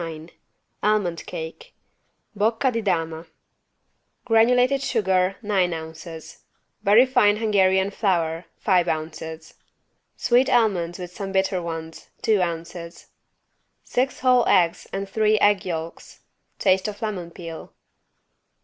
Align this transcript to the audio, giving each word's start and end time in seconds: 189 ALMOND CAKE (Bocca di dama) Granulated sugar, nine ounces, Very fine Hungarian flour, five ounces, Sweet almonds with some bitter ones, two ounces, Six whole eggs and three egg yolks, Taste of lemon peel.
189 0.01 0.35
ALMOND 0.81 1.25
CAKE 1.27 1.73
(Bocca 2.35 2.71
di 2.71 2.81
dama) 2.81 3.27
Granulated 4.25 4.81
sugar, 4.81 5.35
nine 5.43 5.75
ounces, 5.75 6.39
Very 6.81 7.05
fine 7.05 7.37
Hungarian 7.37 7.91
flour, 7.91 8.45
five 8.57 8.87
ounces, 8.87 9.53
Sweet 10.17 10.49
almonds 10.49 10.97
with 10.97 11.11
some 11.13 11.31
bitter 11.31 11.61
ones, 11.61 12.09
two 12.23 12.41
ounces, 12.41 13.09
Six 13.83 14.21
whole 14.21 14.47
eggs 14.47 14.87
and 14.91 15.07
three 15.07 15.37
egg 15.39 15.67
yolks, 15.67 16.21
Taste 16.57 16.87
of 16.87 16.99
lemon 17.03 17.29
peel. 17.29 17.71